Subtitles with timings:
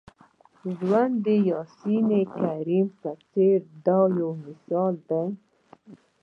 [0.77, 1.27] ژوند د
[1.57, 5.23] آیس کریم په څېر دی دا یو مثال دی.